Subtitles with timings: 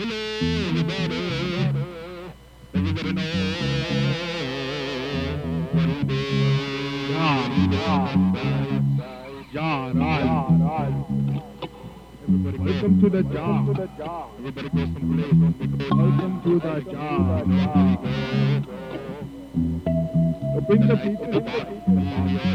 [0.00, 0.16] Welcome
[13.00, 13.90] to the someplace.
[15.90, 17.44] Welcome to the job.
[20.66, 21.40] Bring the people.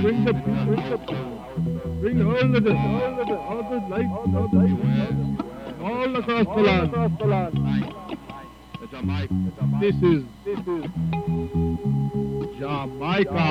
[0.02, 1.06] Bring the people.
[2.02, 5.35] Bring all of the all of the all the lights, all the lights,
[6.06, 6.94] all across the land.
[6.94, 7.54] Across the land.
[9.82, 10.86] This is this is
[12.60, 13.48] Jamaica.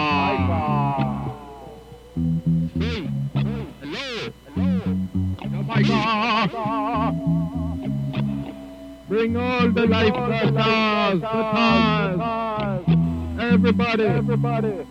[2.78, 4.70] Say hello, hello,
[5.40, 6.00] Jamaica.
[9.08, 11.22] Bring all the life the stars.
[13.40, 14.86] Everybody, everybody.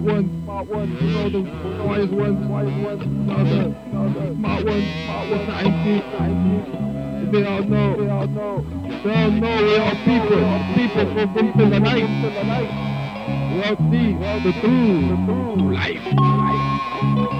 [0.00, 1.40] Smart one, smart you know the
[1.84, 7.32] wise one, wise one, no, the, no, the smart one, smart one, scientist, scientist.
[7.32, 8.64] They all know, they all know,
[9.04, 10.40] they all know we are people,
[10.74, 12.70] people from into the night.
[13.52, 17.39] We all see the true, the life, life.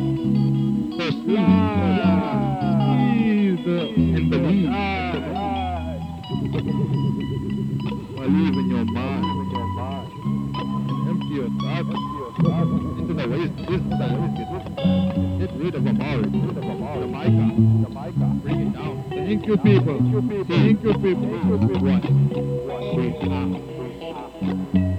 [11.11, 11.49] empty your
[12.99, 13.55] into the waste.
[19.31, 19.97] Thank you, people.
[20.47, 21.27] Thank you, people.
[21.81, 22.01] One.
[22.95, 23.47] We are.
[24.73, 24.90] We